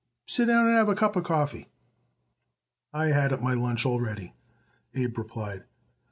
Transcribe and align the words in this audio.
"Sit 0.25 0.45
down 0.47 0.65
and 0.65 0.75
have 0.75 0.89
a 0.89 0.95
cup 0.95 1.15
of 1.15 1.23
coffee." 1.25 1.67
"I 2.91 3.09
had 3.09 3.31
it 3.31 3.39
my 3.43 3.53
lunch 3.53 3.85
already," 3.85 4.33
Abe 4.95 5.15
replied. 5.19 5.65